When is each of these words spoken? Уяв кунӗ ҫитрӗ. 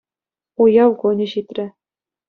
Уяв 0.65 0.91
кунӗ 1.05 1.27
ҫитрӗ. 1.37 1.65